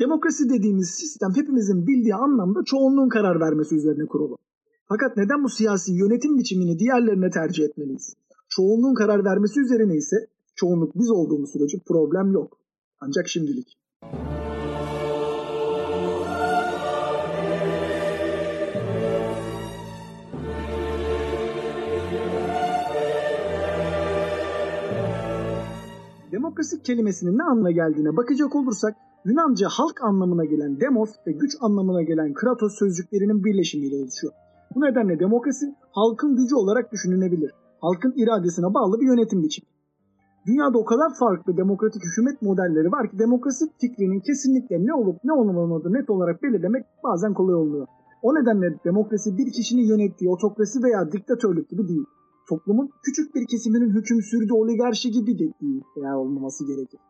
[0.00, 4.38] Demokrasi dediğimiz sistem hepimizin bildiği anlamda çoğunluğun karar vermesi üzerine kurulu.
[4.88, 8.14] Fakat neden bu siyasi yönetim biçimini diğerlerine tercih etmeliyiz?
[8.48, 10.16] Çoğunluğun karar vermesi üzerine ise
[10.54, 12.58] çoğunluk biz olduğumuz sürece problem yok.
[13.00, 13.78] Ancak şimdilik.
[26.32, 32.02] Demokrasi kelimesinin ne anlamına geldiğine bakacak olursak Yunanca halk anlamına gelen demos ve güç anlamına
[32.02, 34.32] gelen kratos sözcüklerinin birleşimiyle oluşuyor.
[34.74, 37.50] Bu nedenle demokrasi halkın gücü olarak düşünülebilir.
[37.80, 39.66] Halkın iradesine bağlı bir yönetim biçimi.
[40.46, 45.32] Dünyada o kadar farklı demokratik hükümet modelleri var ki demokrasi fikrinin kesinlikle ne olup ne
[45.32, 47.86] olmadığı net olarak belirlemek bazen kolay oluyor.
[48.22, 52.04] O nedenle demokrasi bir kişinin yönettiği otokrasi veya diktatörlük gibi değil.
[52.48, 57.00] Toplumun küçük bir kesiminin hüküm sürdüğü oligarşi gibi de değil veya olmaması gerekir.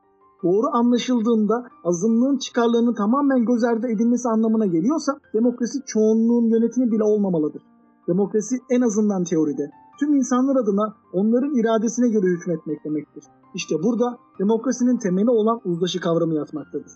[0.42, 7.62] Doğru anlaşıldığında azınlığın çıkarlarının tamamen göz ardı edilmesi anlamına geliyorsa demokrasi çoğunluğun yönetimi bile olmamalıdır.
[8.08, 13.24] Demokrasi en azından teoride tüm insanlar adına onların iradesine göre hükmetmek demektir.
[13.54, 16.92] İşte burada demokrasinin temeli olan uzlaşı kavramı yatmaktadır.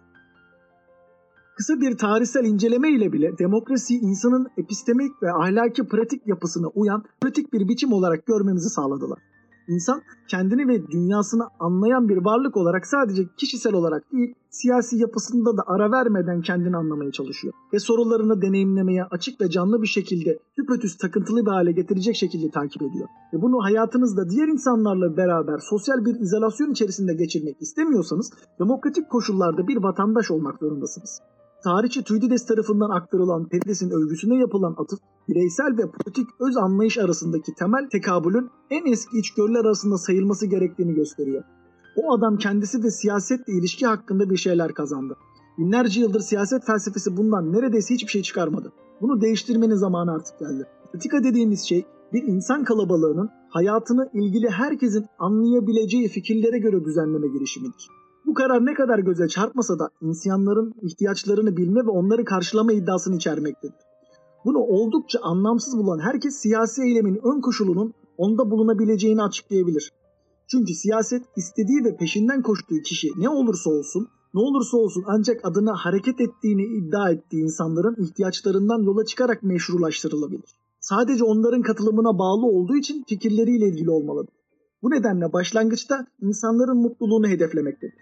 [1.57, 7.53] Kısa bir tarihsel inceleme ile bile demokrasi insanın epistemik ve ahlaki pratik yapısına uyan pratik
[7.53, 9.19] bir biçim olarak görmemizi sağladılar.
[9.69, 15.63] İnsan kendini ve dünyasını anlayan bir varlık olarak sadece kişisel olarak değil, siyasi yapısında da
[15.67, 17.55] ara vermeden kendini anlamaya çalışıyor.
[17.73, 22.83] Ve sorularını deneyimlemeye açık ve canlı bir şekilde hüpötüs takıntılı bir hale getirecek şekilde takip
[22.83, 23.09] ediyor.
[23.35, 29.77] Ve bunu hayatınızda diğer insanlarla beraber sosyal bir izolasyon içerisinde geçirmek istemiyorsanız demokratik koşullarda bir
[29.77, 31.23] vatandaş olmak zorundasınız.
[31.65, 37.89] Tarihçi Tuidides tarafından aktarılan Perides'in övgüsüne yapılan atıf, bireysel ve politik öz anlayış arasındaki temel
[37.93, 41.45] tekabülün en eski içgörüler arasında sayılması gerektiğini gösteriyor.
[41.97, 45.17] O adam kendisi de siyasetle ilişki hakkında bir şeyler kazandı.
[45.59, 48.73] Binlerce yıldır siyaset felsefesi bundan neredeyse hiçbir şey çıkarmadı.
[49.01, 50.67] Bunu değiştirmenin zamanı artık geldi.
[50.93, 57.89] Politika dediğimiz şey bir insan kalabalığının hayatını ilgili herkesin anlayabileceği fikirlere göre düzenleme girişimidir.
[58.27, 63.77] Bu karar ne kadar göze çarpmasa da insanların ihtiyaçlarını bilme ve onları karşılama iddiasını içermektedir.
[64.45, 69.93] Bunu oldukça anlamsız bulan herkes siyasi eylemin ön koşulunun onda bulunabileceğini açıklayabilir.
[70.47, 75.75] Çünkü siyaset istediği ve peşinden koştuğu kişi ne olursa olsun, ne olursa olsun ancak adına
[75.77, 80.55] hareket ettiğini iddia ettiği insanların ihtiyaçlarından yola çıkarak meşrulaştırılabilir.
[80.81, 84.35] Sadece onların katılımına bağlı olduğu için fikirleriyle ilgili olmalıdır.
[84.83, 87.95] Bu nedenle başlangıçta insanların mutluluğunu hedeflemektedir.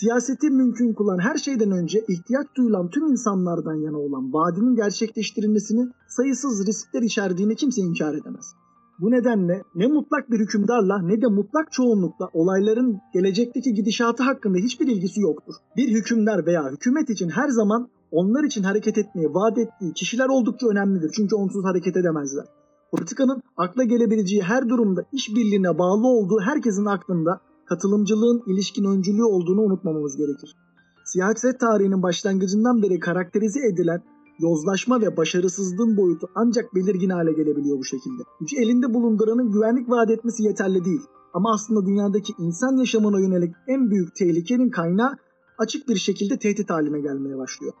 [0.00, 6.66] Siyaseti mümkün kılan her şeyden önce ihtiyaç duyulan tüm insanlardan yana olan vaadinin gerçekleştirilmesini sayısız
[6.66, 8.54] riskler içerdiğini kimse inkar edemez.
[9.00, 14.86] Bu nedenle ne mutlak bir hükümdarla ne de mutlak çoğunlukla olayların gelecekteki gidişatı hakkında hiçbir
[14.86, 15.54] ilgisi yoktur.
[15.76, 20.66] Bir hükümdar veya hükümet için her zaman onlar için hareket etmeyi vaat ettiği kişiler oldukça
[20.66, 21.10] önemlidir.
[21.16, 22.44] Çünkü onsuz hareket edemezler.
[22.90, 30.16] Politikanın akla gelebileceği her durumda işbirliğine bağlı olduğu herkesin aklında katılımcılığın ilişkin öncülüğü olduğunu unutmamamız
[30.16, 30.56] gerekir.
[31.04, 34.02] Siyaset tarihinin başlangıcından beri karakterize edilen
[34.38, 38.22] yozlaşma ve başarısızlığın boyutu ancak belirgin hale gelebiliyor bu şekilde.
[38.40, 41.02] Gücü elinde bulunduranın güvenlik vaat etmesi yeterli değil.
[41.34, 45.16] Ama aslında dünyadaki insan yaşamına yönelik en büyük tehlikenin kaynağı
[45.58, 47.72] açık bir şekilde tehdit haline gelmeye başlıyor.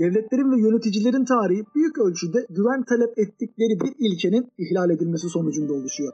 [0.00, 6.12] Devletlerin ve yöneticilerin tarihi büyük ölçüde güven talep ettikleri bir ilkenin ihlal edilmesi sonucunda oluşuyor.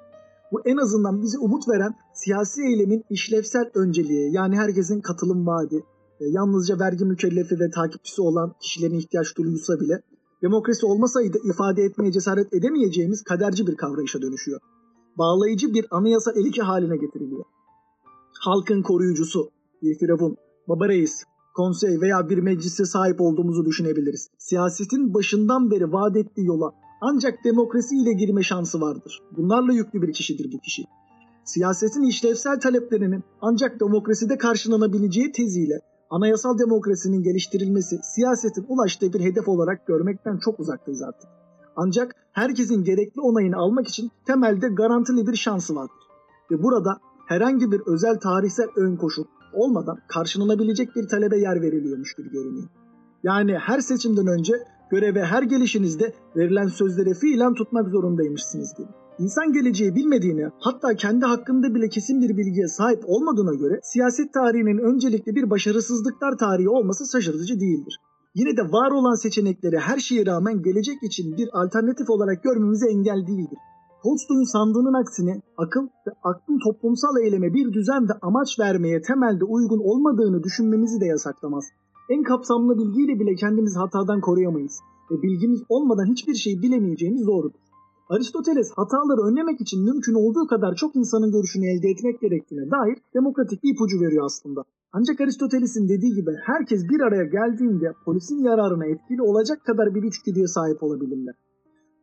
[0.53, 5.85] Bu en azından bize umut veren siyasi eylemin işlevsel önceliği yani herkesin katılım vaadi,
[6.21, 10.03] e, yalnızca vergi mükellefi ve takipçisi olan kişilerin ihtiyaç duyulsa bile
[10.43, 14.61] demokrasi olmasaydı ifade etmeye cesaret edemeyeceğimiz kaderci bir kavrayışa dönüşüyor.
[15.19, 17.45] Bağlayıcı bir anayasa ilke haline getiriliyor.
[18.41, 19.51] Halkın koruyucusu,
[19.83, 20.37] bir firavun,
[20.69, 24.31] baba reis, konsey veya bir meclise sahip olduğumuzu düşünebiliriz.
[24.39, 29.23] Siyasetin başından beri vaat ettiği yola ancak demokrasi ile girme şansı vardır.
[29.37, 30.85] Bunlarla yüklü bir kişidir bu kişi.
[31.45, 39.87] Siyasetin işlevsel taleplerinin ancak demokraside karşılanabileceği teziyle anayasal demokrasinin geliştirilmesi siyasetin ulaştığı bir hedef olarak
[39.87, 41.31] görmekten çok uzaktayız artık.
[41.77, 45.97] Ancak herkesin gerekli onayını almak için temelde garantili bir şansı vardır.
[46.51, 52.31] Ve burada herhangi bir özel tarihsel ön koşul olmadan karşılanabilecek bir talebe yer veriliyormuş gibi
[52.31, 52.69] görünüyor.
[53.23, 54.55] Yani her seçimden önce
[54.91, 58.89] göreve her gelişinizde verilen sözleri fiilen tutmak zorundaymışsınız gibi.
[59.19, 64.79] İnsan geleceği bilmediğini, hatta kendi hakkında bile kesin bir bilgiye sahip olmadığına göre siyaset tarihinin
[64.79, 68.01] öncelikle bir başarısızlıklar tarihi olması şaşırtıcı değildir.
[68.35, 73.27] Yine de var olan seçenekleri her şeye rağmen gelecek için bir alternatif olarak görmemize engel
[73.27, 73.59] değildir.
[74.03, 79.81] Tolstoy'un sandığının aksine akıl ve aklın toplumsal eyleme bir düzen ve amaç vermeye temelde uygun
[79.91, 81.65] olmadığını düşünmemizi de yasaklamaz.
[82.09, 87.59] En kapsamlı bilgiyle bile kendimizi hatadan koruyamayız ve bilgimiz olmadan hiçbir şey bilemeyeceğimiz doğrudur.
[88.09, 93.63] Aristoteles hataları önlemek için mümkün olduğu kadar çok insanın görüşünü elde etmek gerektiğine dair demokratik
[93.63, 94.65] bir ipucu veriyor aslında.
[94.93, 100.47] Ancak Aristoteles'in dediği gibi herkes bir araya geldiğinde polisin yararına etkili olacak kadar bir içgüdüye
[100.47, 101.35] sahip olabilirler.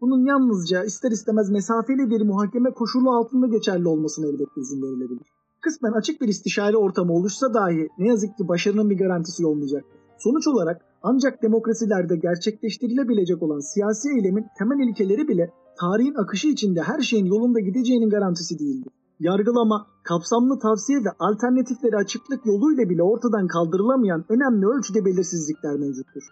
[0.02, 5.28] Bunun yalnızca ister istemez mesafeli bir muhakeme koşulu altında geçerli olmasına elbette izin verilebilir.
[5.66, 9.84] Kısmen açık bir istişare ortamı oluşsa dahi ne yazık ki başarının bir garantisi olmayacak.
[10.18, 17.00] Sonuç olarak ancak demokrasilerde gerçekleştirilebilecek olan siyasi eylemin temel ilkeleri bile tarihin akışı içinde her
[17.00, 18.92] şeyin yolunda gideceğinin garantisi değildir.
[19.20, 26.24] Yargılama, kapsamlı tavsiye ve alternatifleri açıklık yoluyla bile ortadan kaldırılamayan önemli ölçüde belirsizlikler mevcuttur.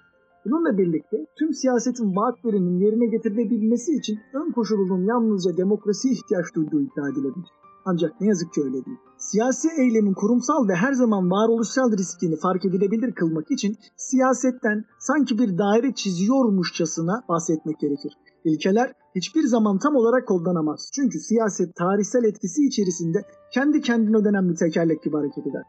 [0.46, 7.10] Bununla birlikte tüm siyasetin vaatlerinin yerine getirilebilmesi için ön koşulunun yalnızca demokrasiye ihtiyaç duyduğu iddia
[7.10, 7.50] edilebilir.
[7.86, 8.98] Ancak ne yazık ki öyle değil.
[9.30, 15.58] Siyasi eylemin kurumsal ve her zaman varoluşsal riskini fark edilebilir kılmak için siyasetten sanki bir
[15.58, 18.14] daire çiziyormuşçasına bahsetmek gerekir.
[18.46, 20.90] İlkeler hiçbir zaman tam olarak kodlanamaz.
[20.96, 23.20] Çünkü siyaset tarihsel etkisi içerisinde
[23.54, 25.64] kendi kendine ödenen bir tekerlek gibi hareket eder.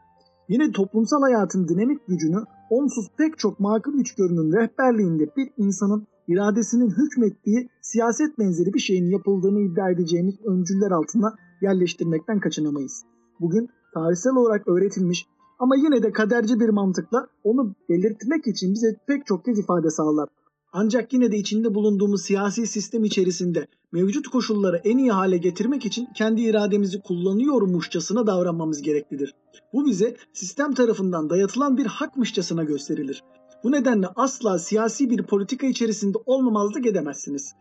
[0.49, 7.69] Yine toplumsal hayatın dinamik gücünü onsuz pek çok makul içgörünün rehberliğinde bir insanın iradesinin hükmettiği
[7.81, 13.05] siyaset benzeri bir şeyin yapıldığını iddia edeceğimiz öncüller altına yerleştirmekten kaçınamayız.
[13.39, 15.25] Bugün tarihsel olarak öğretilmiş
[15.59, 20.29] ama yine de kaderci bir mantıkla onu belirtmek için bize pek çok kez ifade sağlar.
[20.73, 26.07] Ancak yine de içinde bulunduğumuz siyasi sistem içerisinde mevcut koşulları en iyi hale getirmek için
[26.15, 29.33] kendi irademizi kullanıyormuşçasına davranmamız gereklidir.
[29.73, 33.23] Bu bize sistem tarafından dayatılan bir hakmışçasına gösterilir.
[33.63, 37.53] Bu nedenle asla siyasi bir politika içerisinde olmamazlık edemezsiniz.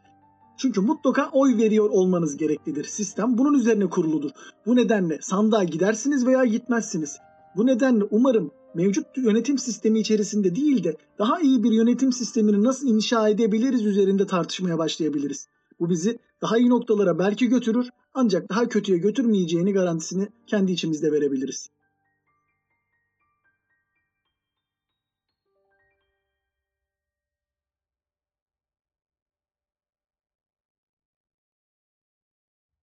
[0.56, 2.84] Çünkü mutlaka oy veriyor olmanız gereklidir.
[2.84, 4.30] Sistem bunun üzerine kuruludur.
[4.66, 7.16] Bu nedenle sandığa gidersiniz veya gitmezsiniz.
[7.56, 12.88] Bu nedenle umarım mevcut yönetim sistemi içerisinde değil de daha iyi bir yönetim sistemini nasıl
[12.88, 15.48] inşa edebiliriz üzerinde tartışmaya başlayabiliriz.
[15.80, 21.68] Bu bizi daha iyi noktalara belki götürür ancak daha kötüye götürmeyeceğini garantisini kendi içimizde verebiliriz.